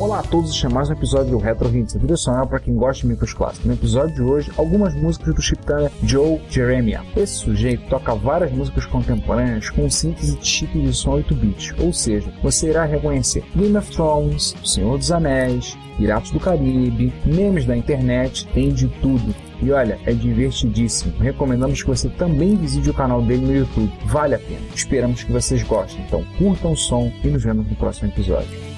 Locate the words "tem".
18.54-18.72